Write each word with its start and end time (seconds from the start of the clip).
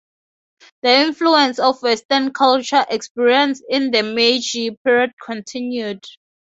The 0.81 0.89
influence 1.01 1.59
of 1.59 1.83
Western 1.83 2.33
culture 2.33 2.83
experienced 2.89 3.63
in 3.69 3.91
the 3.91 4.01
Meiji 4.01 4.71
period 4.83 5.11
continued. 5.23 6.03